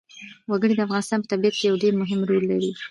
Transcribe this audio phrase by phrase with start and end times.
[0.49, 2.69] وګړي د افغانستان په طبیعت کې یو ډېر مهم رول لري.